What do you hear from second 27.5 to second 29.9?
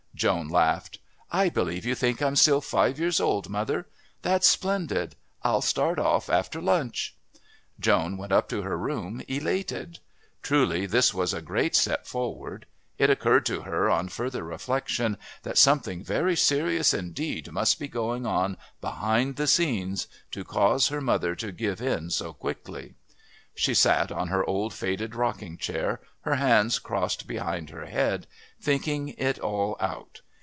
her head, thinking it all